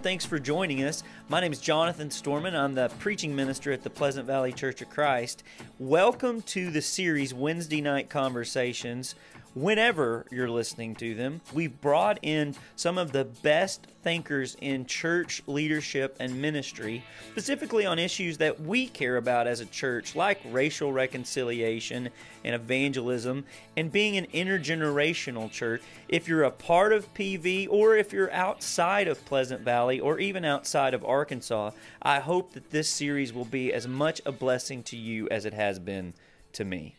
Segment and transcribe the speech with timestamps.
[0.00, 1.02] Thanks for joining us.
[1.28, 2.54] My name is Jonathan Storment.
[2.54, 5.44] I'm the preaching minister at the Pleasant Valley Church of Christ.
[5.78, 9.14] Welcome to the series Wednesday Night Conversations
[9.54, 11.40] whenever you're listening to them.
[11.52, 17.98] We've brought in some of the best thinkers in church leadership and ministry, specifically on
[17.98, 22.08] issues that we care about as a church, like racial reconciliation
[22.44, 23.44] and evangelism,
[23.76, 25.82] and being an intergenerational church.
[26.08, 30.44] If you're a part of PV or if you're outside of Pleasant Valley or even
[30.44, 34.96] outside of Arkansas, I hope that this series will be as much a blessing to
[34.96, 36.14] you as it has been
[36.54, 36.96] to me.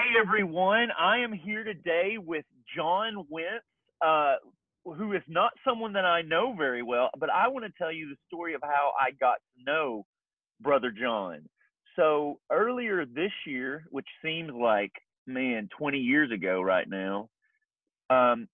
[0.00, 3.62] Hey everyone, I am here today with John Wentz,
[4.00, 4.36] uh,
[4.82, 8.08] who is not someone that I know very well, but I want to tell you
[8.08, 10.06] the story of how I got to know
[10.58, 11.42] Brother John.
[11.96, 14.92] So earlier this year, which seems like,
[15.26, 17.28] man, 20 years ago right now,
[18.08, 18.48] um,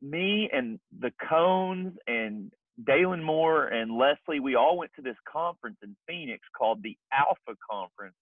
[0.00, 2.50] me and the Cones and
[2.82, 7.58] Dalen Moore and Leslie, we all went to this conference in Phoenix called the Alpha
[7.70, 8.14] Conference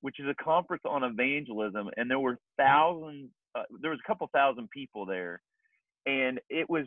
[0.00, 3.30] which is a conference on evangelism, and there were thousands.
[3.54, 5.40] Uh, there was a couple thousand people there,
[6.06, 6.84] and it was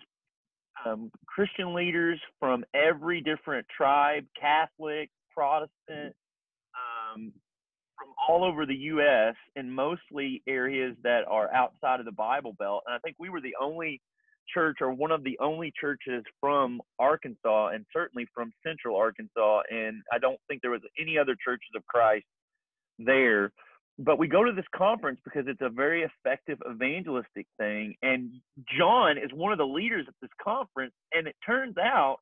[0.86, 6.16] um, Christian leaders from every different tribe, Catholic, Protestant,
[6.76, 7.32] um,
[7.98, 9.36] from all over the U.S.
[9.56, 12.84] and mostly areas that are outside of the Bible Belt.
[12.88, 14.02] And I think we were the only
[14.52, 19.62] church or one of the only churches from Arkansas and certainly from Central Arkansas.
[19.70, 22.26] And I don't think there was any other churches of Christ
[23.06, 23.52] there.
[24.00, 27.96] But we go to this conference because it's a very effective evangelistic thing.
[28.02, 28.32] And
[28.78, 30.94] John is one of the leaders at this conference.
[31.14, 32.18] And it turns out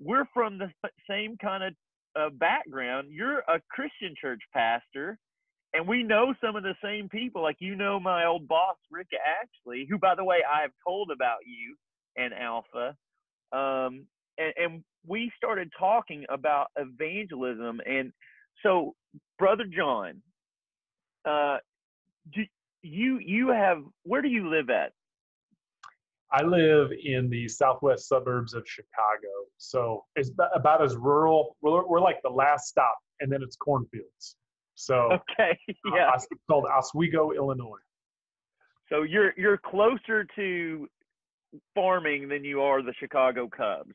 [0.00, 0.70] we're from the
[1.08, 1.74] same kind of
[2.16, 3.08] uh, background.
[3.10, 5.18] You're a Christian church pastor,
[5.72, 7.42] and we know some of the same people.
[7.42, 11.10] Like you know my old boss, Rick Atchley, who, by the way, I have told
[11.10, 11.76] about you
[12.16, 12.96] and Alpha.
[13.52, 14.06] Um,
[14.38, 17.80] and, and we started talking about evangelism.
[17.86, 18.12] And
[18.62, 18.94] so
[19.38, 20.22] brother John,
[21.24, 21.58] uh,
[22.32, 22.42] do
[22.82, 24.92] you you have where do you live at?
[26.32, 29.28] I live in the southwest suburbs of Chicago,
[29.58, 31.56] so it's about as rural.
[31.60, 34.36] We're, we're like the last stop, and then it's cornfields.
[34.74, 35.58] So okay,
[35.94, 37.78] yeah, uh, it's called Oswego, Illinois.
[38.88, 40.88] So you're you're closer to
[41.74, 43.94] farming than you are the Chicago Cubs.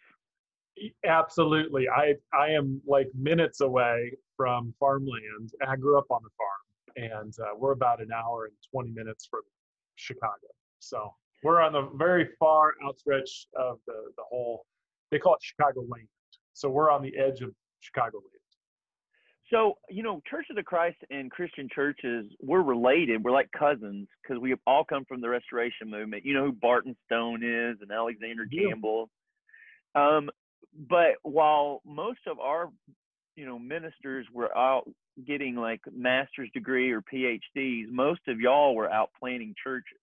[1.05, 5.51] Absolutely, I I am like minutes away from farmland.
[5.67, 9.27] I grew up on the farm, and uh, we're about an hour and 20 minutes
[9.29, 9.41] from
[9.95, 10.47] Chicago.
[10.79, 14.65] So we're on the very far outstretch of the, the whole,
[15.11, 16.07] they call it Chicago land.
[16.53, 18.31] So we're on the edge of Chicago land.
[19.51, 23.23] So, you know, Church of the Christ and Christian churches, we're related.
[23.23, 26.25] We're like cousins because we all come from the Restoration movement.
[26.25, 29.09] You know who Barton Stone is and Alexander Campbell.
[29.95, 30.29] Um,
[30.77, 32.69] but while most of our
[33.35, 34.89] you know ministers were out
[35.25, 39.97] getting like master's degree or PhDs, most of y'all were out planting churches.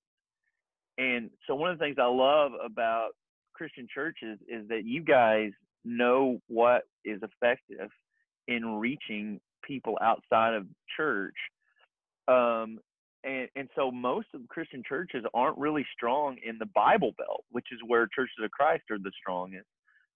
[0.98, 3.10] And so one of the things I love about
[3.52, 5.50] Christian churches is that you guys
[5.84, 7.90] know what is effective
[8.48, 11.34] in reaching people outside of church.
[12.28, 12.78] Um,
[13.22, 17.66] and, and so most of Christian churches aren't really strong in the Bible Belt, which
[17.72, 19.66] is where churches of Christ are the strongest.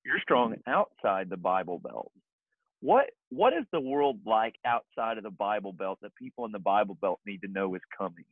[0.09, 2.11] You're strong outside the Bible Belt
[2.81, 6.59] what what is the world like outside of the Bible Belt that people in the
[6.59, 8.25] Bible Belt need to know is coming?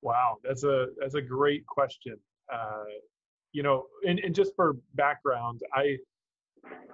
[0.00, 2.16] Wow, that's a that's a great question.
[2.52, 2.84] Uh,
[3.52, 5.98] you know, and, and just for background, I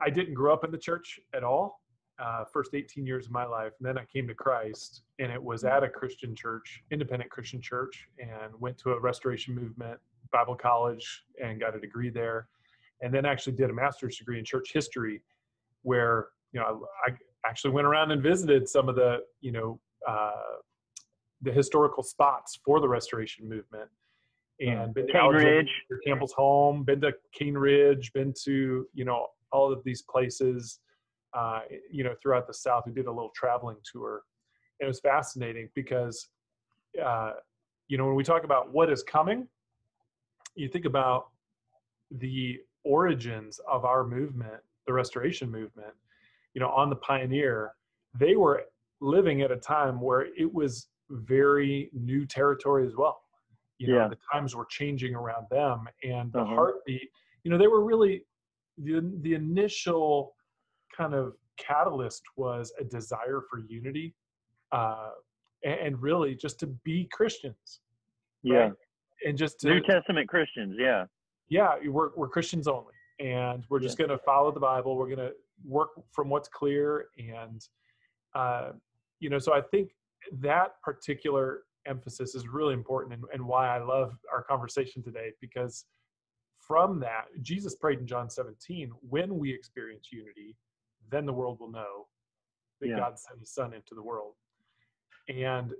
[0.00, 1.80] I didn't grow up in the church at all.
[2.18, 5.40] Uh, first 18 years of my life, and then I came to Christ, and it
[5.40, 10.00] was at a Christian church, independent Christian church, and went to a Restoration Movement
[10.32, 12.48] Bible college and got a degree there,
[13.00, 15.22] and then actually did a master's degree in church history
[15.82, 17.12] where you know I,
[17.48, 20.58] actually went around and visited some of the you know uh,
[21.42, 23.88] the historical spots for the restoration movement
[24.60, 25.70] and been to Cane Ridge,
[26.04, 30.80] Campbell's home, been to Cane Ridge, been to you know all of these places,
[31.36, 31.60] uh,
[31.90, 32.84] you know throughout the South.
[32.86, 34.22] We did a little traveling tour.
[34.80, 36.28] And it was fascinating because,
[37.04, 37.32] uh,
[37.88, 39.48] you know, when we talk about what is coming,
[40.54, 41.28] you think about
[42.10, 42.58] the
[42.88, 45.92] origins of our movement the restoration movement,
[46.54, 47.72] you know, on the pioneer,
[48.18, 48.64] they were
[49.00, 53.20] living at a time where it was very new territory as well.
[53.78, 54.08] You know, yeah.
[54.08, 56.54] the times were changing around them and the uh-huh.
[56.54, 57.08] heartbeat,
[57.44, 58.24] you know, they were really
[58.78, 60.34] the the initial
[60.96, 64.14] kind of catalyst was a desire for unity
[64.72, 65.10] uh,
[65.64, 67.80] and, and really just to be Christians.
[68.44, 68.72] Right?
[69.22, 69.28] Yeah.
[69.28, 71.04] And just to, New Testament Christians, yeah
[71.48, 74.06] yeah, we're we're Christians only, and we're just Yeah.
[74.06, 74.96] going to follow the Bible.
[74.96, 75.32] We're going to
[75.64, 77.66] work from what's clear, and
[78.34, 78.72] uh,
[79.20, 79.92] you know, so I think
[80.40, 85.86] that particular emphasis is really important, and, and why I love our conversation today because
[86.60, 90.54] from that, Jesus prayed in John 17, when we experience unity,
[91.10, 92.08] then the world will know
[92.80, 92.96] that Yeah.
[92.98, 94.34] God sent his son into the world.
[95.28, 95.72] And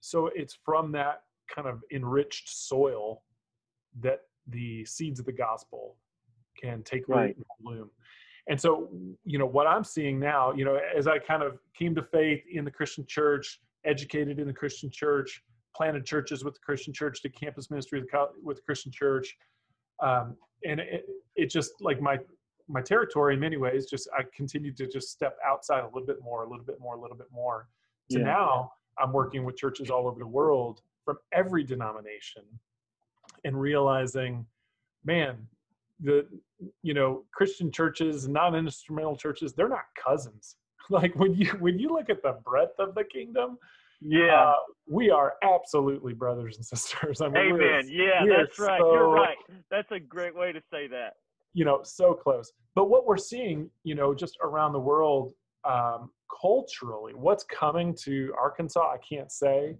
[0.00, 1.24] so it's from that
[1.54, 3.22] kind of enriched soil
[4.00, 5.96] that the seeds of the gospel
[6.60, 7.36] can take root Right.
[7.36, 7.90] and bloom.
[8.46, 8.90] And so,
[9.24, 12.42] you know, what I'm seeing now, you know, as I kind of came to faith
[12.50, 15.42] in the Christian church, educated in the Christian church,
[15.74, 18.92] planted churches with the Christian church, did campus ministry with the co- with the Christian
[18.92, 19.36] church,
[20.02, 21.06] um, and it,
[21.36, 22.18] it just like my
[22.68, 23.86] my territory in many ways.
[23.86, 26.94] Just I continued to just step outside a little bit more, a little bit more,
[26.94, 27.68] a little bit more.
[28.10, 28.24] So Yeah.
[28.24, 32.42] now I'm working with churches all over the world from every denomination,
[33.44, 34.46] and realizing,
[35.04, 35.36] man,
[36.00, 36.26] the
[36.82, 40.56] you know Christian churches, non-instrumental churches, they're not cousins.
[40.90, 43.56] Like when you when you look at the breadth of the kingdom,
[44.02, 44.48] Yeah.
[44.50, 44.54] uh,
[44.86, 47.22] we are absolutely brothers and sisters.
[47.22, 47.88] I mean, Amen.
[47.90, 48.78] Yeah, that's right.
[48.78, 49.38] You're right.
[49.70, 51.14] That's a great way to say that.
[51.54, 52.52] you know, so close.
[52.74, 55.32] But what we're seeing, you know, just around the world,
[55.64, 56.10] um,
[56.42, 59.78] culturally, what's coming to Arkansas, I can't say.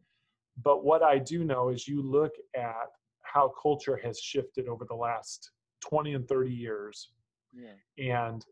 [0.62, 2.88] But what I do know is you look at
[3.34, 5.50] how culture has shifted over the last
[5.80, 7.10] 20 and 30 years,
[7.52, 7.74] Yeah.
[7.98, 8.46] and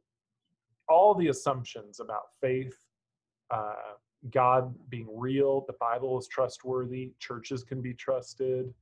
[0.88, 2.76] all the assumptions about faith,
[3.50, 3.94] uh,
[4.30, 8.74] God being real, the Bible is trustworthy, churches can be trusted,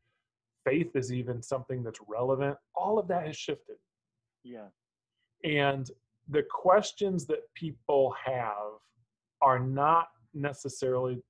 [0.64, 2.56] faith is even something that's relevant.
[2.74, 3.76] All of that has shifted.
[4.42, 4.68] Yeah.
[5.44, 5.90] And
[6.28, 8.78] the questions that people have
[9.42, 11.22] are not necessarily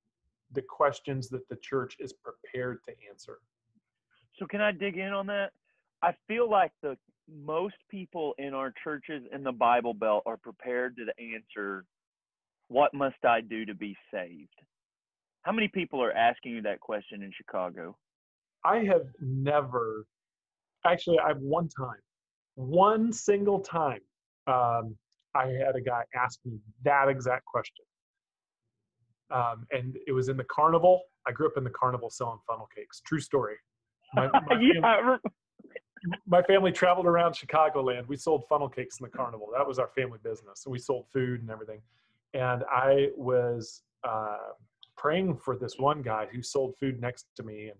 [0.51, 3.41] the questions that the church is prepared to answer.
[4.41, 5.51] So can I dig in on that?
[6.01, 6.97] I feel like the
[7.31, 11.85] most people in our churches in the Bible Belt are prepared to answer,
[12.67, 14.55] "What must I do to be saved?"
[15.43, 17.95] How many people are asking you that question in Chicago?
[18.63, 20.07] I have never,
[20.85, 22.01] actually, I've one time,
[22.55, 24.01] one single time,
[24.47, 24.97] um,
[25.35, 27.85] I had a guy ask me that exact question.
[29.29, 31.03] Um, and it was in the carnival.
[31.27, 33.01] I grew up in the carnival selling funnel cakes.
[33.01, 33.57] True story.
[34.13, 35.31] My, my family- yeah, re-
[36.25, 38.07] my family traveled around Chicagoland.
[38.07, 39.49] We sold funnel cakes in the carnival.
[39.55, 40.61] That was our family business.
[40.63, 41.79] So we sold food and everything.
[42.33, 44.37] And I was uh,
[44.97, 47.67] praying for this one guy who sold food next to me.
[47.67, 47.77] And,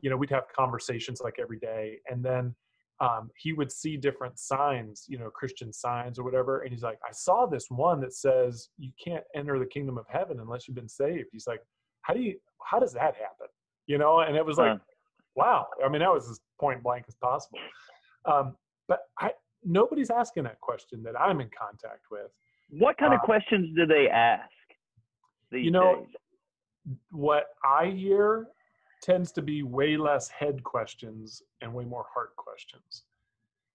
[0.00, 1.98] you know, we'd have conversations like every day.
[2.08, 2.54] And then
[3.00, 6.60] um, he would see different signs, you know, Christian signs or whatever.
[6.60, 10.06] And he's like, I saw this one that says you can't enter the kingdom of
[10.08, 11.30] heaven unless you've been saved.
[11.32, 11.60] He's like,
[12.02, 13.48] how do you, how does that happen?
[13.86, 14.78] You know, and it was like, Uh.
[15.36, 15.66] Wow.
[15.84, 17.58] I mean, that was as point blank as possible.
[18.24, 18.56] Um,
[18.88, 19.30] but I,
[19.64, 22.30] nobody's asking that question that I'm in contact with.
[22.70, 24.50] what kind of Uh, questions do they ask
[25.52, 26.14] you know, days?
[27.10, 28.48] What I hear
[29.02, 33.04] tends to be way less head questions and way more heart questions.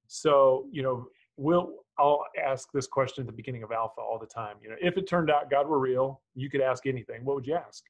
[0.07, 1.07] So, you know,
[1.37, 4.57] we'll I'll ask this question at the beginning of Alpha all the time.
[4.61, 7.23] You know, if it turned out God were real, you could ask anything.
[7.23, 7.83] What would you ask?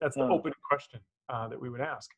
[0.00, 0.32] That's the Hmm.
[0.32, 2.10] open question uh, that we would ask.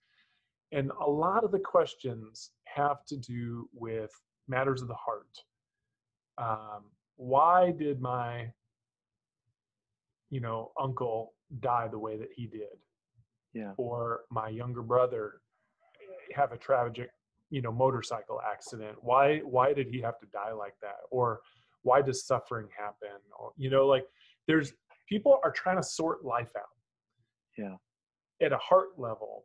[0.73, 4.11] And a lot of the questions have to do with
[4.49, 5.39] matters of the heart.
[6.39, 6.85] Um,
[7.17, 8.51] why did my,
[10.31, 12.79] you know, uncle die the way that he did?
[13.55, 13.73] Yeah.
[13.77, 15.43] or my younger brother
[16.35, 17.11] have a tragic
[17.51, 21.41] you know motorcycle accident why why did he have to die like that or
[21.83, 24.07] why does suffering happen or you know like
[24.49, 24.73] there's
[25.07, 26.65] people are trying to sort life out
[27.59, 27.77] Yeah.
[28.41, 29.45] at a heart level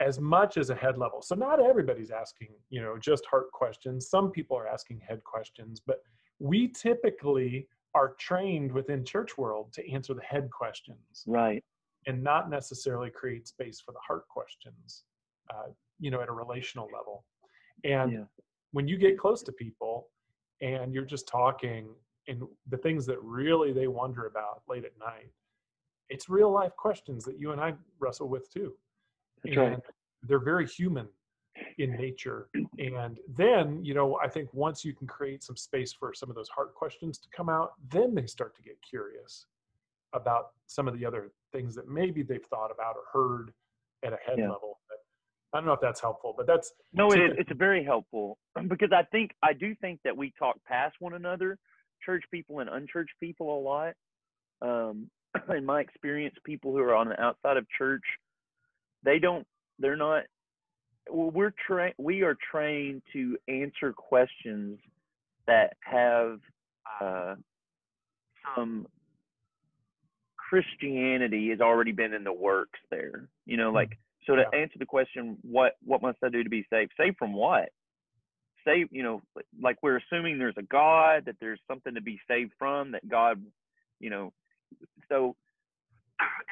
[0.00, 4.08] as much as a head level so not everybody's asking you know just heart questions
[4.10, 6.00] some people are asking head questions but
[6.38, 11.64] we typically are trained within church world to answer the head questions Right.
[12.06, 15.04] and not necessarily create space for the heart questions,
[15.48, 17.24] uh, you know, at a relational level.
[17.84, 18.24] And Yeah.
[18.72, 20.10] when you get close to people
[20.60, 21.94] and you're just talking
[22.28, 25.32] and the things that really they wonder about late at night,
[26.10, 28.76] it's real life questions that you and I wrestle with too.
[29.44, 29.80] That's and right.
[30.22, 31.08] they're very human
[31.78, 32.48] in nature.
[32.78, 36.36] And then, you know, I think once you can create some space for some of
[36.36, 39.46] those heart questions to come out, then they start to get curious
[40.12, 43.52] about some of the other things that maybe they've thought about or heard
[44.04, 44.50] at a head Yeah.
[44.50, 44.80] level.
[44.88, 44.98] But
[45.52, 47.36] I don't know if that's helpful, but that's No, it is.
[47.38, 48.38] It's very helpful
[48.68, 51.58] because I think I do think that we talk past one another,
[52.04, 53.94] church people and unchurched people a lot.
[54.62, 55.10] Um,
[55.56, 58.04] in my experience, people who are on the outside of church,
[59.02, 59.46] they don't.
[59.78, 60.24] They're not
[61.10, 61.94] well, we're trained.
[61.98, 64.78] We are trained to answer questions
[65.46, 66.40] that have
[67.00, 67.36] uh,
[68.54, 68.86] some
[70.36, 73.28] Christianity has already been in the works there.
[73.44, 74.58] You know, like so to Yeah.
[74.58, 76.92] answer the question, what what must I do to be saved?
[76.96, 77.70] Saved from what?
[78.64, 79.22] Saved, you know,
[79.60, 83.40] like we're assuming there's a God, that there's something to be saved from, that God,
[84.00, 84.32] you know,
[85.08, 85.36] so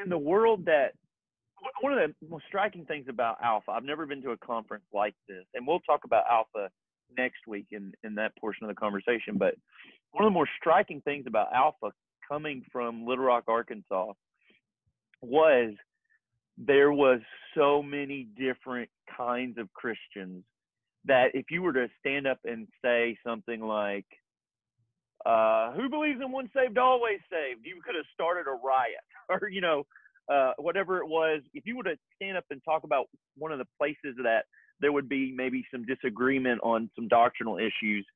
[0.02, 0.92] in the world that
[1.80, 5.14] one of the most striking things about Alpha, I've never been to a conference like
[5.28, 6.70] this, and we'll talk about Alpha
[7.16, 9.36] next week in in that portion of the conversation.
[9.38, 9.54] But
[10.12, 11.92] one of the more striking things about Alpha
[12.28, 14.12] coming from Little Rock, Arkansas,
[15.20, 15.74] was
[16.56, 17.20] there was
[17.54, 20.44] so many different kinds of Christians
[21.04, 24.06] that if you were to stand up and say something like,
[25.26, 29.48] uh, "Who believes in one saved, always saved," you could have started a riot, or
[29.48, 29.86] you know,
[30.32, 31.42] uh, whatever it was.
[31.52, 34.44] If you were to stand up and talk about one of the places that
[34.80, 38.06] there would be maybe some disagreement on some doctrinal issues,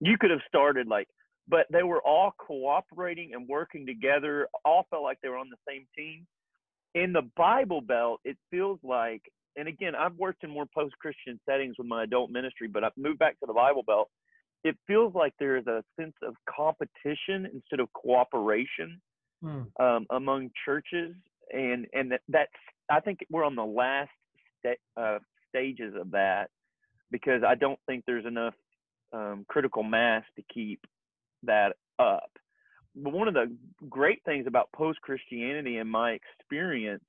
[0.00, 1.08] you could have started like.
[1.48, 4.48] But they were all cooperating and working together.
[4.64, 6.26] All felt like they were on the same team
[6.96, 9.20] in the Bible Belt, it feels like,
[9.56, 12.96] and again, I've worked in more post Christian settings with my adult ministry, but I've
[12.96, 14.08] moved back to the Bible Belt.
[14.64, 19.00] It feels like there is a sense of competition instead of cooperation
[19.42, 19.64] Hmm.
[19.78, 21.14] um, among churches,
[21.52, 22.50] and and that's
[22.90, 24.10] I think we're on the last
[24.60, 26.50] sta- uh, stages of that
[27.10, 28.54] because I don't think there's enough
[29.12, 30.80] um, critical mass to keep
[31.44, 32.30] that up
[32.96, 33.54] but one of the
[33.90, 37.04] great things about post Christianity in my experience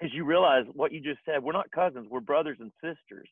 [0.00, 1.42] is you realize what you just said.
[1.42, 3.28] We're not cousins, we're brothers and sisters.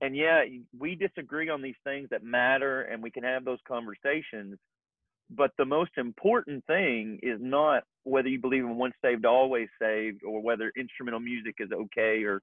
[0.00, 0.44] And yeah,
[0.78, 4.58] we disagree on these things that matter and we can have those conversations.
[5.30, 10.22] But the most important thing is not whether you believe in once saved, always saved,
[10.24, 12.40] or whether instrumental music is okay or,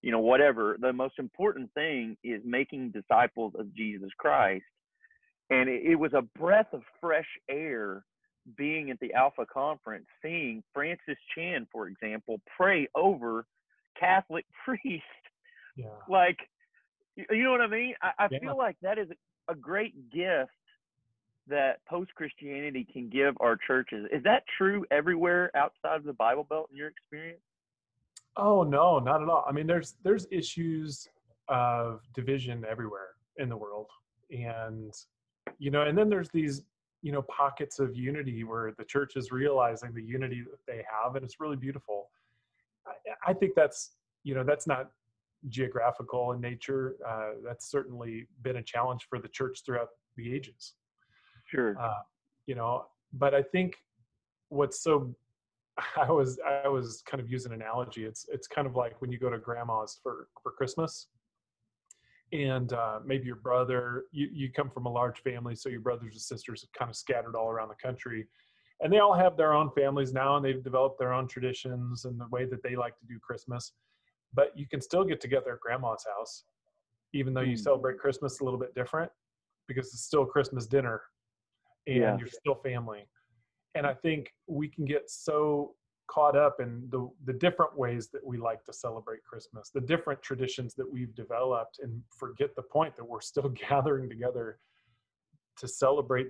[0.00, 0.76] you know, whatever.
[0.80, 4.64] The most important thing is making disciples of Jesus Christ
[5.50, 8.04] and it, it was a breath of fresh air
[8.56, 13.46] being at the Alpha conference, seeing Francis Chan, for example, pray over
[13.98, 15.04] Catholic priests.
[15.76, 15.86] Yeah.
[16.08, 16.38] Like,
[17.16, 17.94] you know what I mean?
[18.02, 18.38] I, I Yeah.
[18.40, 19.08] feel like that is
[19.48, 20.50] a great gift
[21.48, 24.06] that post Christianity can give our churches.
[24.12, 27.40] Is that true everywhere outside of the Bible Belt in your experience?
[28.36, 29.44] Oh no, not at all.
[29.46, 31.08] I mean, there's there's issues
[31.48, 33.88] of division everywhere in the world,
[34.30, 34.94] and
[35.58, 36.62] you know, and then there's these
[37.02, 41.16] you know pockets of unity where the church is realizing the unity that they have,
[41.16, 42.08] and it's really beautiful.
[42.86, 43.90] I, I think that's
[44.24, 44.90] you know that's not
[45.48, 46.96] geographical in nature.
[47.06, 50.74] Uh, that's certainly been a challenge for the church throughout the ages.
[51.52, 51.76] Sure.
[51.78, 52.00] uh,
[52.46, 53.74] you know but i think
[54.48, 55.14] what's so
[55.96, 59.12] i was i was kind of using an analogy it's it's kind of like when
[59.12, 61.08] you go to grandma's for for christmas
[62.32, 66.14] and uh, maybe your brother you, you come from a large family so your brothers
[66.14, 68.26] and sisters are kind of scattered all around the country
[68.80, 72.18] and they all have their own families now and they've developed their own traditions and
[72.18, 73.72] the way that they like to do christmas
[74.34, 76.44] but you can still get together at grandma's house
[77.12, 77.62] even though you Hmm.
[77.62, 79.12] celebrate christmas a little bit different
[79.68, 81.02] because it's still christmas dinner
[81.86, 82.16] and Yeah.
[82.18, 83.06] you're still family.
[83.74, 85.74] And I think we can get so
[86.08, 90.20] caught up in the the different ways that we like to celebrate Christmas, the different
[90.22, 94.58] traditions that we've developed, and forget the point that we're still gathering together
[95.58, 96.28] to celebrate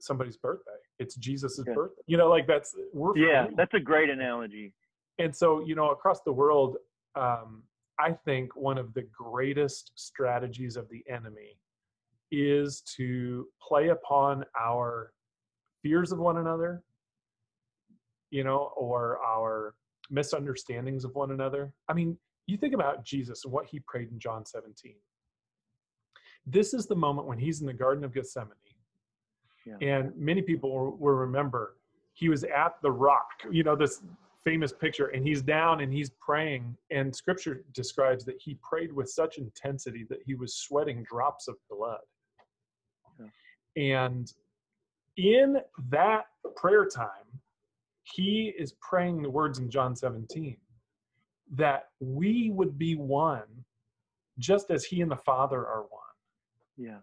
[0.00, 0.70] somebody's birthday.
[0.98, 1.74] It's Jesus's Yeah.
[1.74, 2.02] birthday.
[2.06, 3.54] You know, like that's we're Yeah, family.
[3.56, 4.72] that's a great analogy.
[5.18, 6.76] and so you know across the world
[7.16, 7.64] um,
[7.98, 11.58] i think one of the greatest strategies of the enemy
[12.30, 15.12] is to play upon our
[15.82, 16.82] fears of one another
[18.30, 19.74] you know or our
[20.10, 21.72] misunderstandings of one another.
[21.88, 22.16] I mean
[22.46, 24.94] you think about jesus and what he prayed in john 17
[26.46, 28.54] this is the moment when he's in the garden of gethsemane.
[29.66, 29.76] Yeah.
[29.82, 31.76] and many people will, will remember
[32.14, 34.02] he was at the rock you know this
[34.44, 36.74] famous picture and he's down and he's praying.
[36.90, 41.56] And scripture describes that he prayed with such intensity that he was sweating drops of
[41.68, 42.00] blood
[43.76, 44.32] and
[45.16, 45.56] in
[45.90, 47.08] that prayer time
[48.02, 50.56] he is praying the words in john 17
[51.54, 53.42] that we would be one
[54.38, 56.14] just as he and the father are one
[56.76, 56.98] Yeah.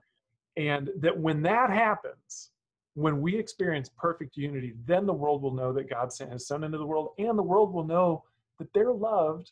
[0.57, 2.51] and that when that happens,
[2.93, 6.63] when we experience perfect unity, then the world will know that God sent his son
[6.63, 8.23] into the world, and the world will know
[8.57, 9.51] that they're loved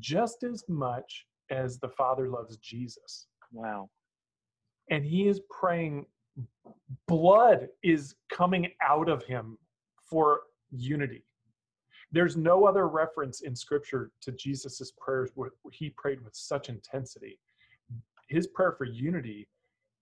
[0.00, 3.28] just as much as the Father loves Jesus.
[3.52, 3.90] Wow.
[4.90, 6.06] And he is praying,
[7.06, 9.58] blood is coming out of him
[10.02, 11.24] for unity.
[12.12, 17.38] there's no other reference in scripture to jesus's prayers where he prayed with such intensity.
[18.28, 19.48] His prayer for unity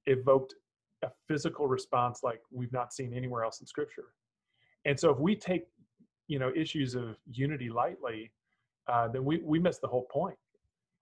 [0.07, 0.55] evoked
[1.03, 4.09] a physical response like we've not seen anywhere else in scripture.
[4.85, 5.65] And so if we take
[6.29, 8.31] you know issues of unity lightly
[8.89, 10.37] uh, then we we miss the whole point.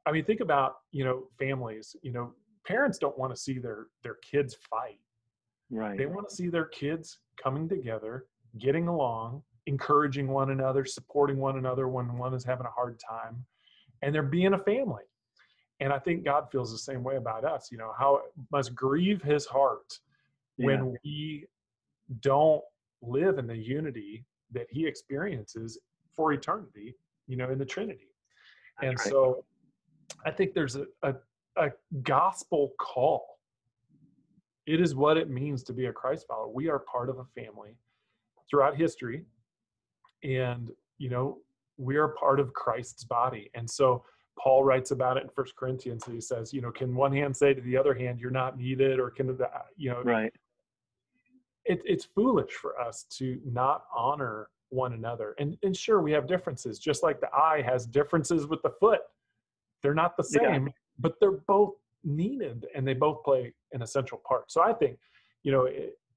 [0.06, 1.96] I mean think about you know families.
[2.02, 2.34] You know
[2.66, 4.98] parents don't want to see their their kids fight
[5.70, 8.26] right they want to see their kids coming together
[8.58, 13.44] getting along encouraging one another supporting one another when one is having a hard time
[14.02, 15.04] and they're being a family
[15.80, 18.74] and i think god feels the same way about us you know how it must
[18.74, 19.98] grieve his heart
[20.56, 20.66] Yeah.
[20.66, 21.46] when we
[22.20, 22.62] don't
[23.02, 25.78] live in the unity that he experiences
[26.16, 26.96] for eternity
[27.28, 28.08] you know in the trinity
[28.82, 29.08] and right.
[29.08, 29.44] so
[30.26, 31.14] i think there's a, a,
[31.56, 31.70] a
[32.02, 33.39] gospel call
[34.70, 36.48] it is what it means to be a christ follower.
[36.48, 37.74] We are part of a family
[38.48, 39.24] throughout history.
[40.22, 41.38] And you know
[41.76, 43.50] we are part of christ's body.
[43.54, 44.04] And so
[44.38, 47.52] paul writes about it in first corinthians he says you know can one hand say
[47.52, 50.32] to the other hand you're not needed or can the you know right.
[51.66, 55.34] It, it's foolish for us to not honor one another.
[55.38, 59.00] And and sure we have differences just like the eye has differences with the foot.
[59.82, 60.52] They're not the Yeah.
[60.52, 61.74] same but they're both
[62.04, 64.98] needed and they both play an essential part so i think
[65.42, 65.68] you know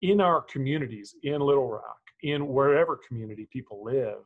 [0.02, 4.20] in our communities in little rock in wherever community people live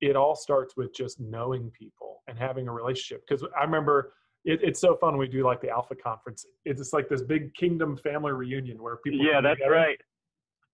[0.00, 3.22] it all starts with just knowing people and having a relationship.
[3.28, 6.46] Because i remember it, it's so fun when we do like the alpha conference.
[6.64, 9.74] It's just like this big kingdom family reunion where people yeah that's together.
[9.74, 10.00] right.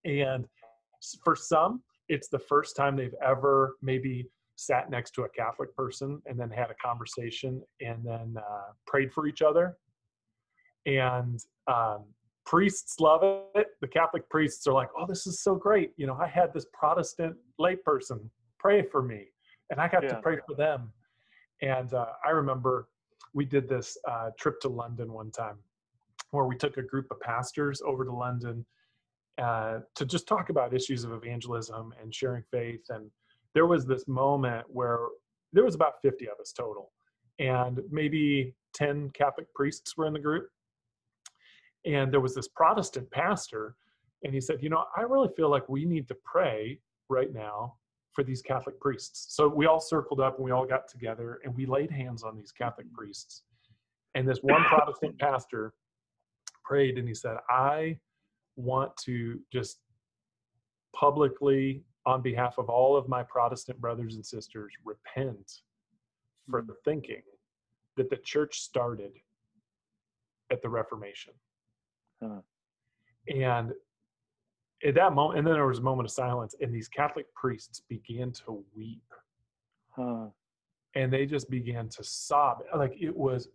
[0.05, 0.47] And
[1.25, 6.23] for some it's the first time they've ever maybe sat next to a catholic person
[6.27, 9.77] and then had a conversation and then uh, prayed for each other
[10.87, 12.05] and um,
[12.45, 16.17] priests love it the catholic priests are like oh this is so great you know
[16.21, 18.21] i had this protestant layperson
[18.59, 19.27] pray for me
[19.71, 20.93] and i got to pray for them
[21.63, 22.89] and uh, i remember
[23.35, 25.57] we did this uh, trip to london one time
[26.31, 28.65] where we took a group of pastors over to london
[29.39, 32.81] uh, to just talk about issues of evangelism and sharing faith.
[32.89, 33.11] And
[33.55, 34.99] there was this moment where
[35.53, 36.93] there was about 50 of us total,
[37.39, 40.49] and maybe 10 Catholic priests were in the group.
[41.87, 43.77] And there was this Protestant pastor,
[44.25, 47.75] and he said, You know, I really feel like we need to pray right now
[48.13, 49.37] for these Catholic priests.
[49.37, 52.37] So we all circled up and we all got together and we laid hands on
[52.37, 53.43] these Catholic priests.
[54.15, 55.75] And this one Protestant pastor
[56.65, 57.99] prayed and he said, I
[58.57, 59.79] want to just
[60.95, 65.61] publicly, on behalf of all of my Protestant brothers and sisters, repent
[66.51, 66.67] for mm.
[66.69, 67.23] the thinking
[67.97, 69.13] that the church started
[70.51, 71.35] at the Reformation.
[72.23, 72.41] Huh.
[73.33, 73.73] And
[74.85, 77.83] at that moment, and then there was a moment of silence, and these Catholic priests
[77.89, 79.03] began to weep
[79.97, 80.27] huh.
[80.95, 83.49] and they just began to sob like it was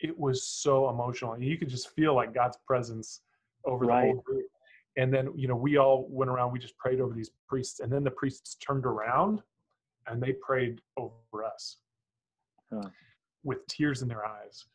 [0.00, 3.22] it was so emotional and you could just feel like god's presence
[3.64, 4.46] over the whole group
[4.96, 7.90] and then you know we all went around we just prayed over these priests and
[7.90, 9.42] then the priests turned around
[10.06, 11.78] and they prayed over us
[12.70, 12.90] Huh.
[13.44, 14.66] with tears in their eyes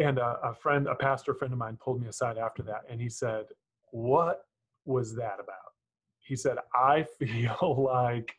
[0.00, 3.00] and a, a friend a pastor friend of mine pulled me aside after that and
[3.00, 3.44] he said
[3.92, 4.42] what
[4.84, 5.72] was that about
[6.18, 8.32] he said i feel like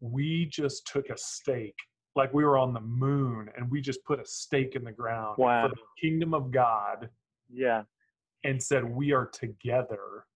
[0.00, 1.78] we just took a stake
[2.16, 5.36] like we were on the moon and we just put a stake in the ground
[5.38, 5.68] Wow.
[5.68, 7.08] for the kingdom of god
[7.48, 7.84] Yeah.
[8.44, 10.26] and said we are together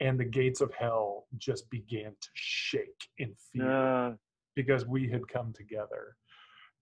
[0.00, 4.12] and the gates of hell just began to shake in fear Uh,
[4.54, 6.16] because we had come together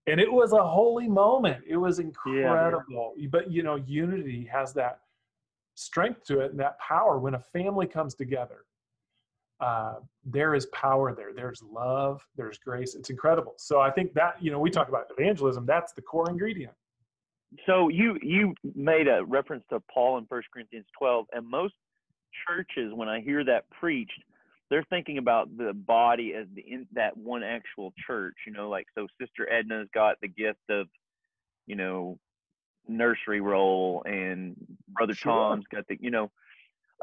[0.07, 1.63] and it was a holy moment.
[1.67, 3.13] It was incredible.
[3.29, 5.01] But you know unity has that
[5.75, 7.19] strength to it and that power.
[7.19, 8.65] When a family comes together
[9.59, 11.33] uh, there is power there.
[11.33, 12.21] There's love.
[12.35, 12.95] There's grace.
[12.95, 13.53] It's incredible.
[13.57, 15.65] So i think that you know we talk about evangelism.
[15.65, 16.73] That's the core ingredient.
[17.65, 21.73] So you you made a reference to Paul in First Corinthians 12, and most
[22.47, 24.21] churches, when I hear that preached,
[24.69, 28.35] they're thinking about the body as the in, that one actual church.
[28.45, 30.87] You know, like so, Sister Edna's got the gift of,
[31.65, 32.19] you know,
[32.87, 34.55] nursery role, and
[34.89, 35.31] Brother Sure.
[35.31, 36.31] Tom's got the, you know.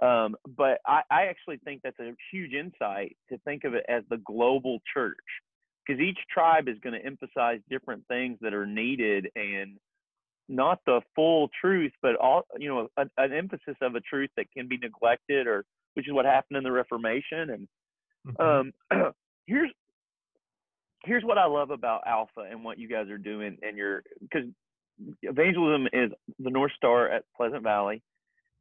[0.02, 4.02] Um, but I, I actually think that's a huge insight to think of it as
[4.10, 5.16] the global church,
[5.86, 9.78] because each tribe is going to emphasize different things that are needed and
[10.48, 14.50] not the full truth, but all you know, an, an emphasis of a truth that
[14.52, 17.50] can be neglected, or which is what happened in the Reformation.
[17.50, 17.68] And
[18.26, 18.72] Mhm.
[18.90, 19.12] um,
[19.46, 19.70] here's
[21.04, 24.48] here's what I love about Alpha and what you guys are doing, and your because
[25.22, 28.02] evangelism is the North Star at Pleasant Valley,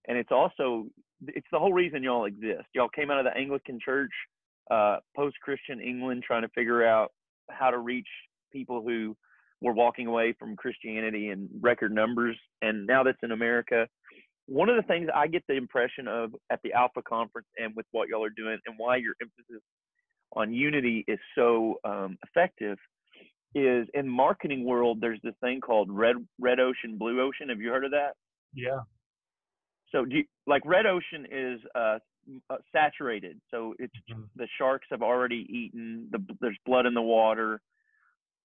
[0.07, 0.87] and it's also
[1.27, 2.65] it's the whole reason y'all exist.
[2.73, 4.11] Y'all came out of the Anglican Church
[4.69, 7.13] uh, post-Christian England, trying to figure out
[7.49, 8.07] how to reach
[8.51, 9.15] people who
[9.61, 13.87] were walking away from Christianity in record numbers, and now that's in America.
[14.47, 17.85] One of the things I get the impression of at the Alpha conference and with
[17.91, 19.63] what y'all are doing, and why your emphasis
[20.33, 22.77] on unity is so um, effective,
[23.55, 24.99] is in marketing world.
[24.99, 27.49] There's this thing called red red ocean, blue ocean.
[27.49, 28.13] Have you heard of that?
[28.53, 28.81] Yeah.
[29.91, 31.99] So, do you, like red ocean is uh,
[32.49, 33.39] uh, saturated.
[33.51, 34.29] So it's Mhm.
[34.35, 36.09] the sharks have already eaten.
[36.11, 37.61] The there's blood in the water,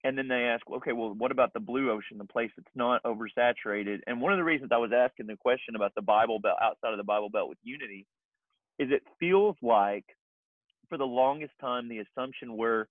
[0.03, 3.03] and then they ask, okay, well, what about the blue ocean, the place that's not
[3.03, 3.99] oversaturated?
[4.07, 6.91] And one of the reasons I was asking the question about the Bible Belt outside
[6.91, 8.05] of the Bible Belt with unity
[8.77, 10.05] is it feels like
[10.87, 12.87] for the longest time the assumption where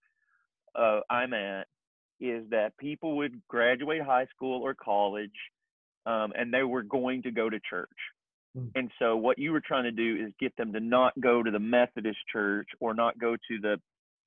[0.75, 1.66] uh, I'm at
[2.21, 5.31] is that people would graduate high school or college
[6.05, 7.88] um, and they were going to go to church.
[8.57, 8.71] Mm.
[8.75, 11.51] And so what you were trying to do is get them to not go to
[11.51, 13.77] the Methodist church or not go to the,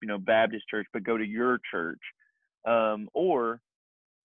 [0.02, 2.00] you know, Baptist church, but go to your church.
[2.66, 3.60] Um, or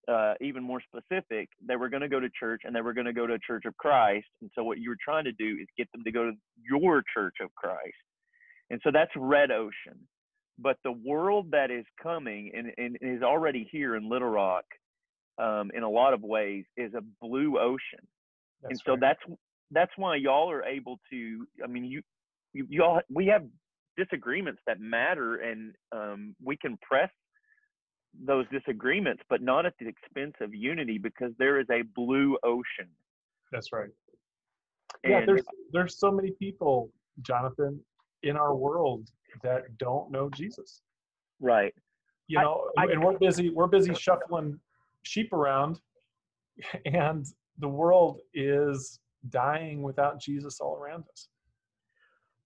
[0.08, 3.06] uh, even more specific, they were going to go to church and they were going
[3.06, 4.26] to go to a church of Christ.
[4.40, 7.02] And so what you were trying to do is get them to go to your
[7.14, 7.94] church of Christ.
[8.70, 9.98] And so that's red ocean.
[10.58, 14.64] But the world that is coming and, and is already here in Little Rock,
[15.38, 18.06] um, in a lot of ways, is a blue ocean
[18.64, 19.00] and so right.
[19.00, 19.38] that's
[19.70, 22.02] that's why y'all are able to i mean you,
[22.52, 23.44] you y'all we have
[23.96, 27.10] disagreements that matter and um, we can press
[28.24, 32.88] those disagreements but not at the expense of unity because there is a blue ocean
[33.52, 33.90] That's right.
[35.04, 36.90] yeah, there's there's so many people,
[37.22, 37.80] Jonathan,
[38.22, 39.08] in our world
[39.42, 40.80] that don't know Jesus.
[41.40, 41.74] right
[42.28, 44.58] You know, I- and we're busy we're busy shuffling
[45.02, 45.80] sheep around,
[46.86, 47.24] and
[47.58, 51.28] the world is dying without Jesus all around us.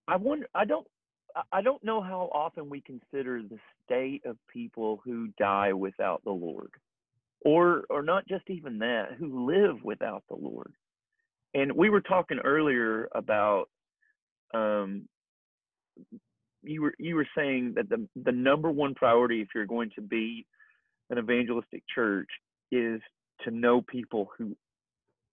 [0.08, 0.86] i wonder i don't
[1.36, 3.58] I- i don't know how often we consider the
[3.90, 6.70] state of people who die without the lord
[7.42, 10.72] or or not just even that who live without the lord.
[11.54, 13.66] And we were talking earlier about
[14.54, 15.08] um
[16.62, 20.02] you were you were saying that the the number one priority if you're going to
[20.02, 20.46] be
[21.10, 22.28] an evangelistic church
[22.70, 23.00] is
[23.44, 24.54] to know people who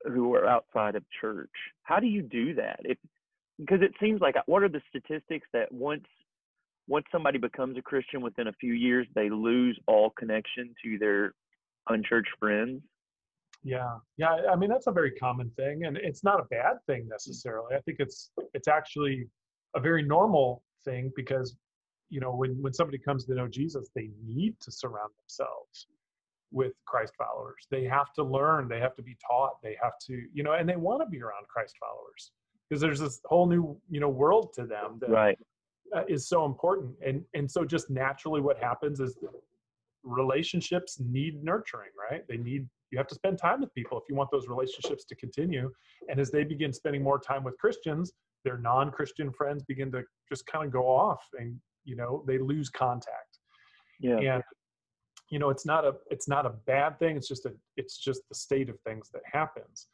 [0.05, 1.49] who are outside of church.
[1.83, 2.79] How do you do that?
[2.83, 2.97] If
[3.59, 6.05] because it seems like what are the statistics that once
[6.87, 11.33] once somebody becomes a christian within a few years they lose all connection to their
[11.89, 12.81] unchurched friends
[13.63, 14.37] Yeah, yeah.
[14.51, 17.75] I mean, that's a very common thing, and it's not a bad thing necessarily.
[17.75, 19.27] I think it's it's actually
[19.75, 21.55] a very normal thing because
[22.09, 25.87] you know when when somebody comes to know Jesus, they need to surround themselves
[26.51, 27.67] with Christ followers.
[27.69, 28.69] They have to learn.
[28.69, 29.61] They have to be taught.
[29.61, 32.31] They have to you know, and they want to be around Christ followers
[32.69, 35.39] because there's this whole new you know world to them that right
[35.95, 36.95] uh, is so important.
[37.05, 39.17] And and so just naturally what happens is
[40.03, 42.23] relationships need nurturing right?
[42.27, 45.15] They need you have to spend time with people if you want those relationships to
[45.15, 45.71] continue.
[46.09, 50.45] And as they begin spending more time with christians their non-christian friends begin to just
[50.45, 53.39] kind of go off and you know they lose contact.
[53.99, 54.17] Yeah.
[54.17, 54.43] And
[55.29, 57.17] you know it's not a it's not a bad thing.
[57.17, 59.87] It's just a it's just the state of things that happens.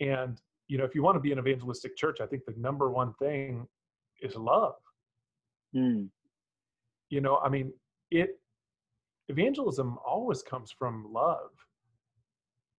[0.00, 0.40] And
[0.72, 3.12] you know if you want to be an evangelistic church i think the number one
[3.14, 3.66] thing
[4.22, 4.74] is love
[5.74, 6.04] Hmm.
[7.08, 7.72] you know i mean
[8.10, 8.38] it
[9.28, 11.50] evangelism always comes from love.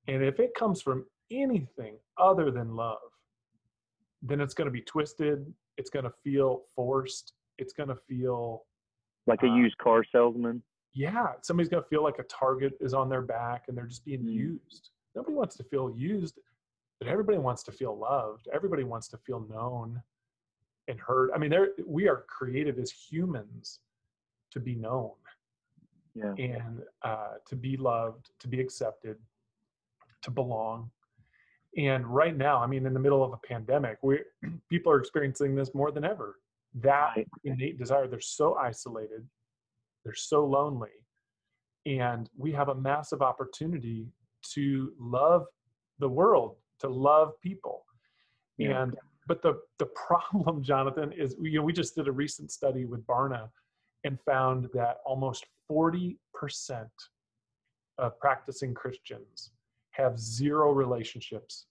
[0.08, 2.99] And if it comes from anything other than love
[4.21, 8.65] then it's going to be twisted it's going to feel forced it's going to feel
[9.25, 10.62] like a Uh, used car salesman?
[10.93, 14.06] Yeah somebody's going to feel like a target is on their back and they're just
[14.06, 14.34] being Mm.
[14.34, 14.91] used.
[15.15, 16.38] Nobody wants to feel used
[16.99, 18.47] but everybody wants to feel loved.
[18.53, 20.01] Everybody wants to feel known
[20.88, 23.80] and heard i mean there we are created as humans
[24.52, 25.12] to be known
[26.15, 29.17] yeah and uh, to be loved, to be accepted,
[30.22, 30.91] to belong.
[31.76, 34.19] And right now, I mean, in the middle of a pandemic, we
[34.69, 36.39] people are experiencing this more than ever.
[36.76, 37.28] That Right.
[37.43, 39.28] innate desire, they're so isolated,
[40.04, 40.89] they're so lonely,
[41.86, 44.08] and we have a massive opportunity
[44.54, 45.46] to love
[46.00, 47.86] the world, to love people.
[48.58, 48.84] Yeah.
[48.84, 48.96] And
[49.27, 53.05] but the the problem, Jonathan, is you know we just did a recent study with
[53.07, 53.49] Barna
[54.03, 56.17] and found that almost 40%
[57.97, 59.51] of practicing Christians
[59.91, 61.67] have zero relationships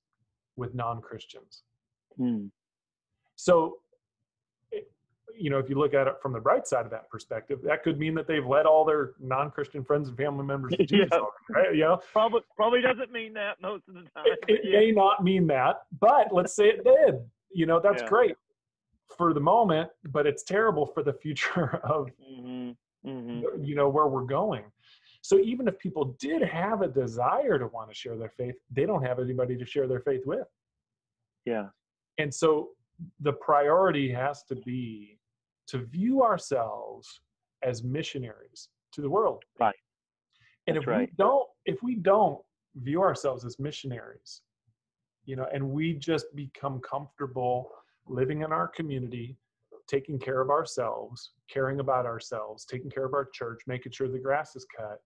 [0.57, 1.63] with non-Christians.
[2.17, 2.47] Hmm.
[3.37, 3.79] So,
[5.39, 7.83] you know, if you look at it from the bright side of that perspective, that
[7.83, 11.19] could mean that they've led all their non-Christian friends and family members to Jesus, Yeah.
[11.19, 11.75] already, right?
[11.75, 14.79] You know, probably probably doesn't mean that most of the time it, it yeah.
[14.79, 17.17] may not mean that, but let's say it did.
[17.55, 18.09] You know, that's Yeah.
[18.09, 18.37] great.
[19.19, 22.71] for the moment, but it's terrible for the future of hmm
[23.05, 24.65] hmm you know where we're going.
[25.21, 28.87] So even if people did have a desire to want to share their faith, they
[28.87, 30.47] don't have anybody to share their faith with.
[31.45, 31.69] Yeah.
[32.19, 32.71] And so
[33.21, 35.19] the priority has to be
[35.69, 37.21] to view ourselves
[37.63, 39.45] as missionaries to the world.
[39.61, 39.75] Right.
[40.67, 41.09] And That's if right.
[41.11, 42.41] we don't if we don't
[42.77, 44.41] view ourselves as missionaries,
[45.25, 47.71] you know, and we just become comfortable
[48.07, 49.37] living in our community,
[49.87, 54.19] taking care of ourselves, caring about ourselves, taking care of our church, making sure the
[54.19, 55.01] grass is cut,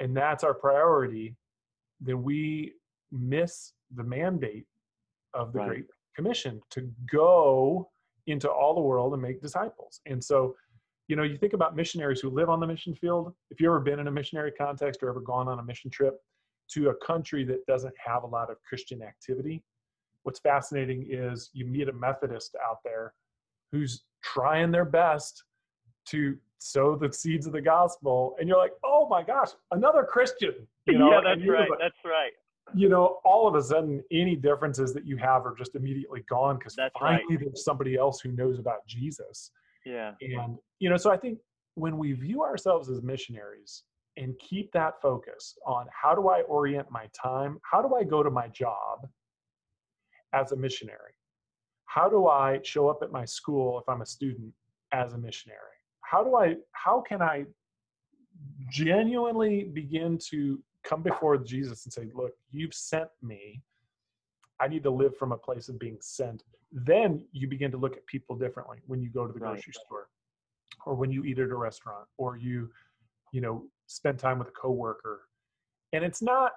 [0.00, 1.36] and that's our priority,
[2.00, 2.72] then we
[3.12, 4.66] miss the mandate
[5.34, 5.68] of the Right.
[5.68, 7.90] Great Commission to go
[8.26, 10.00] into all the world and make disciples.
[10.06, 10.56] And so,
[11.08, 13.34] you know, you think about missionaries who live on the mission field.
[13.50, 16.20] If you've ever been in a missionary context or ever gone on a mission trip
[16.74, 19.62] to a country that doesn't have a lot of Christian activity,
[20.22, 23.14] what's fascinating is you meet a Methodist out there
[23.72, 25.44] who's trying their best
[26.06, 30.54] to sow the seeds of the gospel, and you're like, oh my gosh, another Christian.
[30.86, 31.70] You know, yeah, that's right.
[31.70, 32.32] like- That's right.
[32.74, 36.58] you know, all of a sudden, any differences that you have are just immediately gone
[36.58, 37.20] because That's right.
[37.28, 39.50] finally there's somebody else who knows about Jesus.
[39.86, 40.12] Yeah.
[40.20, 41.38] And, you know, so I think
[41.74, 43.84] when we view ourselves as missionaries
[44.20, 47.58] and keep that focus on how do I orient my time?
[47.62, 49.08] How do I go to my job
[50.32, 51.14] as a missionary?
[51.86, 54.52] How do I show up at my school if I'm a student
[54.92, 55.58] as a missionary?
[56.02, 57.46] How do I, how can I
[58.68, 63.62] genuinely begin to come before Jesus and say, look, you've sent me.
[64.60, 66.42] I need to live from a place of being sent.
[66.72, 69.52] Then you begin to look at people differently when you go to the Right.
[69.52, 70.08] grocery store
[70.86, 72.70] or when you eat at a restaurant or you,
[73.32, 75.22] you know, spend time with a coworker.
[75.92, 76.52] And it's not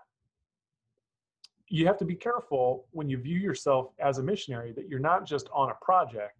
[1.69, 5.25] you have to be careful when you view yourself as a missionary that you're not
[5.25, 6.37] just on a project,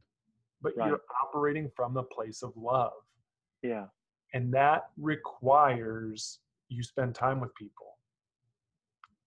[0.62, 0.90] but Right.
[0.90, 2.94] you're operating from the place of love
[3.64, 3.88] Yeah.
[4.34, 7.98] and that requires you spend time with people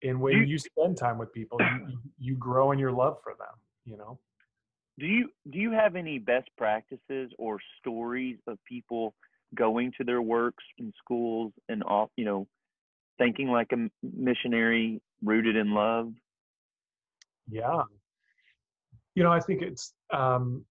[0.03, 3.21] and when You- you, spend time with people you, you- you grow in your love
[3.23, 4.19] for them you know
[4.99, 9.15] Do you do you have any best practices or stories of people
[9.57, 12.47] going to their works and schools and off, you know,
[13.19, 16.13] thinking like a missionary rooted in love?
[17.51, 17.83] yeah.
[19.15, 20.65] You know i think it's um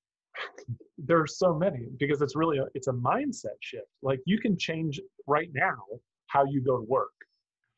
[0.98, 3.88] there are so many because it's really a, it's a mindset shift.
[4.04, 5.78] Like you can change right now
[6.28, 7.14] how you go to work.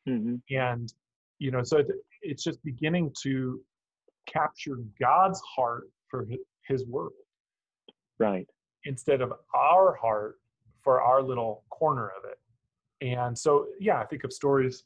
[0.06, 0.92] Hmm and
[1.40, 1.84] you know so
[2.22, 3.62] it's just beginning to
[4.26, 6.26] capture god's heart for
[6.68, 7.14] his world.
[8.20, 8.48] Right.
[8.86, 10.38] instead of our heart
[10.88, 12.40] for our little corner of it.
[13.06, 14.86] And so, yeah, I think of stories.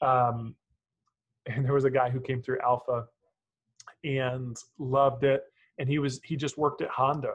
[0.00, 0.54] Um,
[1.46, 3.04] and there was a guy who came through Alpha
[4.04, 5.42] and loved it.
[5.78, 7.34] And he was, he just worked at Honda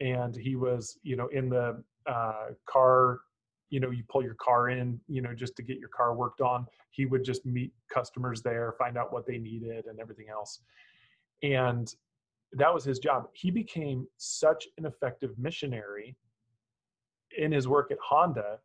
[0.00, 3.20] and he was, you know, in the uh, car,
[3.68, 6.40] you know, you pull your car in, you know, just to get your car worked
[6.40, 6.64] on.
[6.92, 10.60] He would just meet customers there, find out what they needed and everything else.
[11.42, 11.94] And
[12.54, 13.28] that was his job.
[13.34, 16.16] He became such an effective missionary
[17.36, 18.58] in his work at Honda.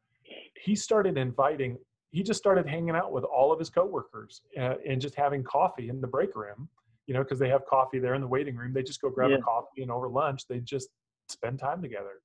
[0.64, 1.78] He started inviting,
[2.12, 5.90] he just started hanging out with all of his coworkers uh, and just having coffee
[5.90, 6.70] in the break room,
[7.06, 8.74] you know, because they have coffee there in the waiting room.
[8.74, 9.38] They just go grab Yeah.
[9.38, 10.90] a coffee and over lunch, they just
[11.30, 12.22] spend time together.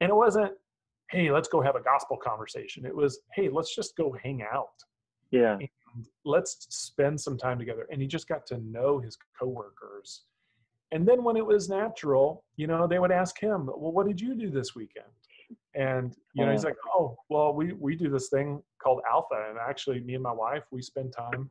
[0.00, 0.52] And it wasn't,
[1.10, 2.84] hey, let's go have a gospel conversation.
[2.86, 4.82] It was, hey, let's just go hang out
[5.30, 5.54] Yeah.
[5.60, 5.68] and
[6.24, 7.86] let's spend some time together.
[7.90, 10.22] And he just got to know his coworkers.
[10.92, 14.20] And then when it was natural, you know, they would ask him, well, what did
[14.20, 15.06] you do this weekend?
[15.74, 19.46] And, you know, he's like, oh, well, we, we do this thing called alpha.
[19.48, 21.48] And actually me and my wife, we spend time,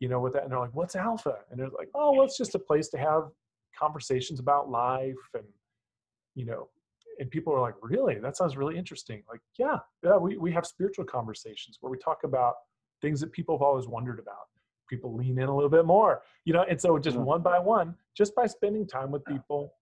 [0.00, 0.42] you know, with that.
[0.42, 1.36] And they're like, what's alpha?
[1.50, 3.28] And they're like, oh, well, it's just a place to have
[3.78, 5.14] conversations about life.
[5.34, 5.44] And,
[6.34, 6.68] you know,
[7.20, 8.16] and people are like, really?
[8.18, 9.22] That sounds really interesting.
[9.28, 12.54] Like, yeah, yeah, we, we have spiritual conversations where we talk about
[13.00, 14.48] things that people have always wondered about.
[14.88, 17.94] People lean in a little bit more, you know, and so just one by one,
[18.16, 19.74] just by spending time with people,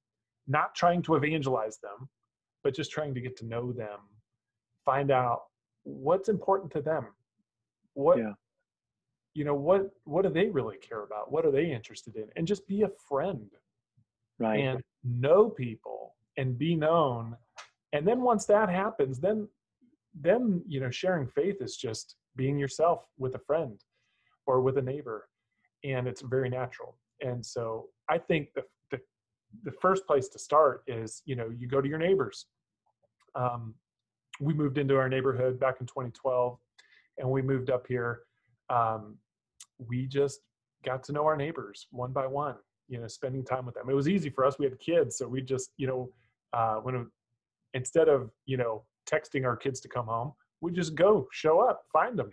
[0.48, 2.08] not trying to evangelize them,
[2.66, 4.00] but just trying to get to know them,
[4.84, 5.42] find out
[5.84, 7.06] what's important to them.
[7.94, 8.32] What, Yeah.
[9.34, 11.30] you know, what, what do they really care about?
[11.30, 12.28] What are they interested in?
[12.34, 13.48] And just be a friend
[14.40, 14.58] Right.
[14.64, 17.36] and know people and be known
[17.92, 19.48] and then once that happens then
[20.20, 23.80] then you know sharing faith is just being yourself with a friend
[24.46, 25.28] or with a neighbor
[25.84, 29.00] and it's very natural and so i think the the,
[29.64, 32.46] the first place to start is you know you go to your neighbors
[33.36, 33.74] um,
[34.40, 36.58] we moved into our neighborhood back in 2012
[37.18, 38.20] and we moved up here.
[38.68, 39.16] Um,
[39.78, 40.40] we just
[40.84, 42.56] got to know our neighbors one by one
[42.88, 43.88] you know spending time with them.
[43.88, 46.10] It was easy for us we had kids so we just you know
[46.52, 47.10] uh, when
[47.74, 51.84] instead of you know texting our kids to come home we just go show up
[51.92, 52.30] find them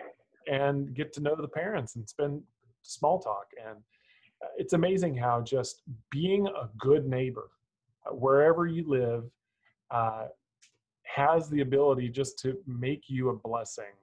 [0.48, 2.42] and get to know the parents and spend
[2.84, 3.46] small talk.
[3.66, 7.50] And uh, it's amazing how just being a good neighbor
[8.06, 9.24] uh, wherever you live
[9.92, 10.26] uh,
[11.14, 13.94] has the ability just to make you a blessing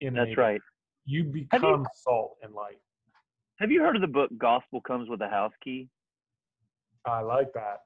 [0.00, 0.60] in That's right.
[1.04, 2.78] you become you, salt and light
[3.58, 5.88] have you heard of the book gospel comes with a house key
[7.06, 7.80] i like that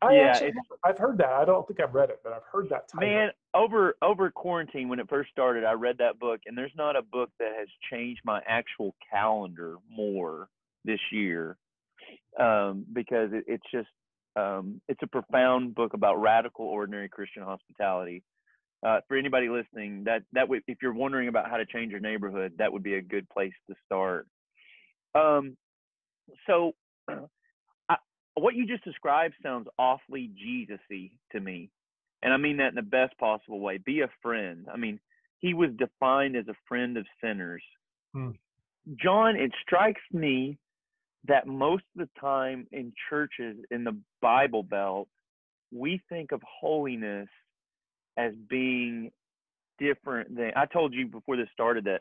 [0.00, 0.52] I yeah, actually,
[0.84, 1.30] I've heard that.
[1.30, 2.88] I don't think I've read it, but I've heard that.
[2.88, 3.08] Title.
[3.08, 6.94] Man, over over quarantine when it first started, I read that book, and there's not
[6.94, 10.48] a book that has changed my actual calendar more
[10.84, 11.56] this year,
[12.38, 13.88] um, because it, it's just
[14.38, 18.22] um, it's a profound book about radical ordinary Christian hospitality.
[18.86, 22.00] Uh, for anybody listening, that that would, if you're wondering about how to change your
[22.00, 24.28] neighborhood, that would be a good place to start.
[25.16, 25.56] Um,
[26.46, 26.72] so
[28.34, 31.70] what you just described sounds awfully Jesus-y to me.
[32.22, 33.78] And I mean that in the best possible way.
[33.78, 34.66] Be a friend.
[34.72, 35.00] I mean,
[35.38, 37.62] he was defined as a friend of sinners.
[38.14, 38.30] Hmm.
[38.96, 40.58] John, it strikes me
[41.26, 45.08] that most of the time in churches in the Bible Belt,
[45.72, 47.28] we think of holiness
[48.16, 49.10] as being
[49.78, 52.00] different than I told you before this started that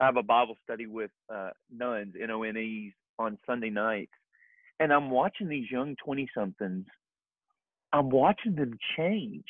[0.00, 3.70] I have a Bible study with uh, nones, N O N E S, on Sunday
[3.70, 4.12] nights
[4.80, 6.86] and I'm watching these young 20 somethings,
[7.92, 9.46] I'm watching them change.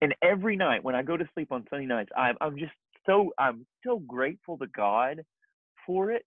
[0.00, 2.72] And every night when I go to sleep on Sunday nights, I'm, I'm just
[3.06, 5.24] so, I'm so grateful to God
[5.86, 6.24] for it.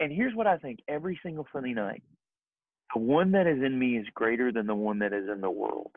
[0.00, 2.02] And here's what I think every single Sunday night
[2.94, 5.50] the one that is in me is greater than the one that is in the
[5.50, 5.90] world.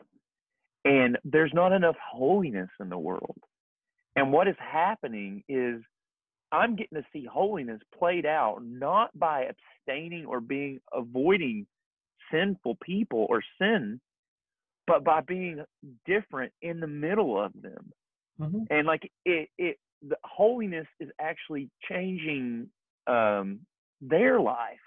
[0.84, 3.38] And there's not enough holiness in the world.
[4.16, 5.82] And what is happening is
[6.52, 9.48] I'm getting to see holiness played out not by
[9.86, 11.66] abstaining or being avoiding
[12.32, 14.00] sinful people or sin,
[14.86, 15.64] but by being
[16.06, 17.92] different in the middle of them.
[18.40, 18.62] Mm-hmm.
[18.70, 22.68] And like it, it, the holiness is actually changing
[23.06, 23.60] um,
[24.00, 24.78] their life,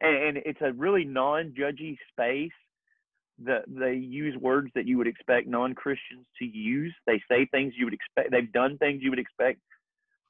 [0.00, 2.52] and, and it's a really non-judgy space.
[3.44, 6.94] That they use words that you would expect non-Christians to use.
[7.06, 8.30] They say things you would expect.
[8.30, 9.58] They've done things you would expect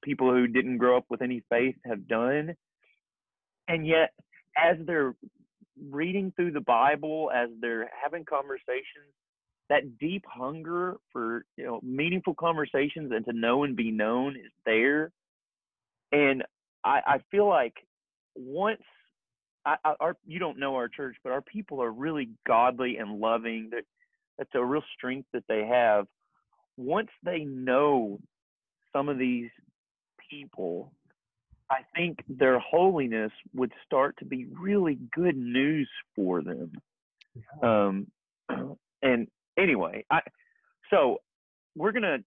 [0.03, 2.55] people who didn't grow up with any faith have done.
[3.69, 4.13] And yet,
[4.57, 5.15] as they're
[5.91, 9.13] reading through the Bible, as they're having conversations,
[9.69, 14.53] that deep hunger for you know meaningful conversations and to know and be known is
[14.67, 15.11] there.
[16.13, 16.45] And
[16.85, 17.75] I, I feel like
[18.35, 18.83] once
[19.64, 23.21] I, I, our you don't know our church, but our people are really godly and
[23.21, 23.71] loving.
[23.71, 23.85] That
[24.38, 26.07] that's a real strength that they have.
[26.77, 28.18] Once they know
[28.92, 29.51] some of these
[30.31, 30.92] people,
[31.71, 36.73] I think their holiness would start to be really good news for them.
[37.62, 38.07] Um,
[39.03, 40.21] and anyway, I
[40.90, 41.18] so
[41.77, 42.18] we're gonna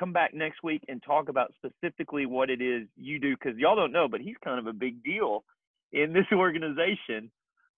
[0.00, 3.76] come back next week and talk about specifically what it is you do because y'all
[3.76, 5.44] don't know, but he's kind of a big deal
[5.92, 7.30] in this organization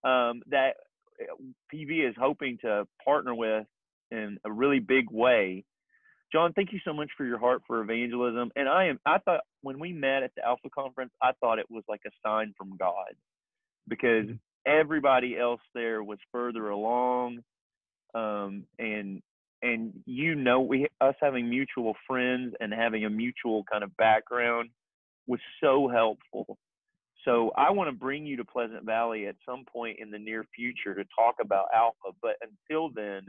[0.03, 0.75] um, that
[1.21, 1.35] uh,
[1.73, 3.65] PV is hoping to partner with
[4.11, 5.65] in a really big way
[6.33, 8.51] John, thank you so much for your heart for evangelism.
[8.55, 11.69] And I am I thought when we met at the Alpha conference, I thought it
[11.69, 13.13] was like a sign from God
[13.87, 14.33] because mm-hmm.
[14.65, 17.39] everybody else there was further along.
[18.15, 19.21] Um, and
[19.63, 24.69] and you know we us having mutual friends and having a mutual kind of background
[25.25, 26.57] was so helpful.
[27.25, 30.45] So I want to bring you to Pleasant Valley at some point in the near
[30.53, 32.15] future to talk about Alpha.
[32.21, 33.27] But until then,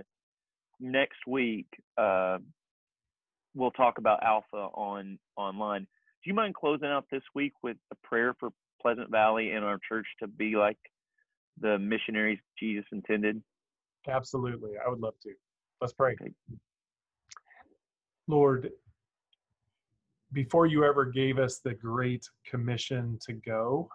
[0.80, 1.66] next week,
[1.96, 2.38] uh,
[3.54, 5.82] we'll talk about Alpha on online.
[5.82, 8.50] Do you mind closing out this week with a prayer for
[8.82, 10.78] Pleasant Valley and our church to be like
[11.60, 13.40] the missionaries Jesus intended?
[14.08, 14.72] Absolutely.
[14.84, 15.30] I would love to.
[15.84, 16.16] Let's pray.
[18.26, 18.70] Lord,
[20.32, 23.90] before you ever gave us the great commission to go,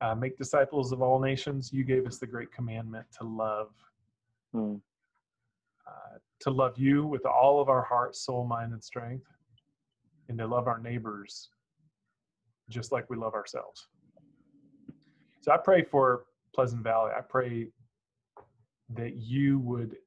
[0.00, 3.72] uh, make disciples of all nations, you gave us the great commandment to love.
[4.54, 4.76] Hmm.
[5.86, 9.26] Uh, to love you with all of our heart, soul, mind, and strength,
[10.30, 11.50] and to love our neighbors
[12.70, 13.86] just like we love ourselves.
[15.42, 16.24] So I pray for
[16.54, 17.10] Pleasant Valley.
[17.14, 17.66] I pray
[18.94, 19.98] that you would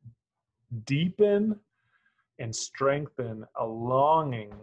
[0.85, 1.59] deepen
[2.39, 4.53] and strengthen a longing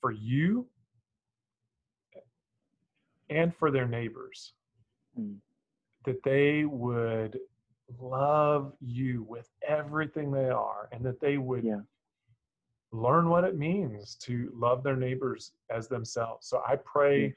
[0.00, 0.66] for you
[3.30, 4.52] and for their neighbors.
[5.18, 5.36] Mm.
[6.04, 7.38] That they would
[7.98, 11.80] love you with everything they are and that they would yeah.
[12.92, 16.46] learn what it means to love their neighbors as themselves.
[16.46, 17.34] So I pray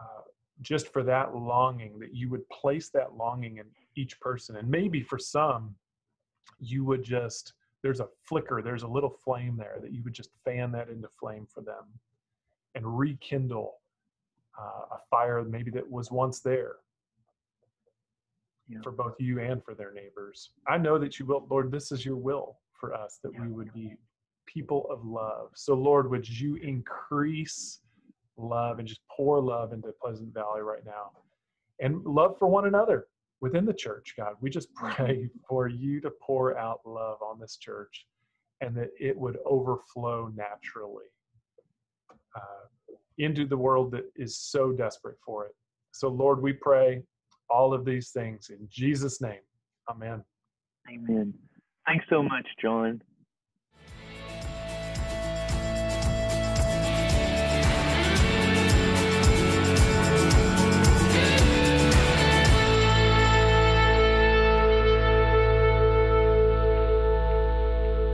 [0.00, 0.22] uh,
[0.62, 4.56] just for that longing, that you would place that longing in each person.
[4.56, 5.74] And maybe for some,
[6.58, 10.30] you would just, there's a flicker, there's a little flame there that you would just
[10.44, 11.84] fan that into flame for them
[12.74, 13.74] and rekindle
[14.58, 16.76] uh, a fire maybe that was once there
[18.68, 18.80] Yeah.
[18.82, 20.50] for both you and for their neighbors.
[20.66, 23.42] I know that you will, Lord, this is your will for us that Yeah.
[23.42, 23.96] we would be
[24.46, 25.50] people of love.
[25.54, 27.80] So, Lord, would you increase
[28.36, 31.12] love and just pour love into Pleasant Valley right now
[31.80, 33.08] and love for one another
[33.40, 34.34] within the church, God.
[34.40, 38.06] We just pray for you to pour out love on this church
[38.60, 41.04] and that it would overflow naturally
[42.34, 45.52] uh, into the world that is so desperate for it.
[45.92, 47.02] So, Lord, we pray
[47.48, 49.40] all of these things in Jesus' name.
[49.90, 50.22] Amen.
[50.90, 51.32] Amen.
[51.86, 53.02] Thanks so much, John.